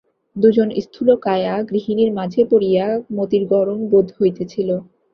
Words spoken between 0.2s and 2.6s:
দুজন স্থূলকায়া গৃহিণীর মাঝে